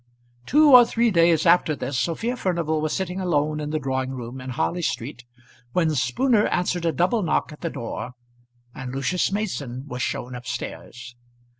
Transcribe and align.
Two 0.47 0.71
or 0.71 0.83
three 0.83 1.11
days 1.11 1.45
after 1.45 1.75
this 1.75 1.95
Sophia 1.95 2.35
Furnival 2.35 2.81
was 2.81 2.91
sitting 2.91 3.21
alone 3.21 3.59
in 3.59 3.69
the 3.69 3.77
drawing 3.77 4.09
room 4.09 4.41
in 4.41 4.49
Harley 4.49 4.81
Street, 4.81 5.25
when 5.73 5.91
Spooner 5.91 6.47
answered 6.47 6.85
a 6.87 6.91
double 6.91 7.21
knock 7.21 7.51
at 7.51 7.61
the 7.61 7.69
door, 7.69 8.13
and 8.73 8.95
Lucius 8.95 9.31
Mason 9.31 9.85
was 9.87 10.01
shown 10.01 10.33
up 10.33 10.47
stairs. 10.47 11.15